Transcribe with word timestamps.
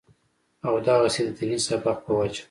او 0.67 0.73
دغسې 0.87 1.21
د 1.27 1.29
ديني 1.37 1.57
سبق 1.67 1.97
پۀ 2.05 2.11
وجه 2.17 2.39